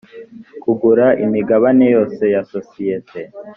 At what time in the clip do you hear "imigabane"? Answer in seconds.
1.25-1.85